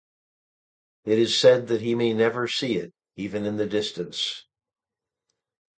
[1.05, 4.45] It is said that he may never see it even in the distance.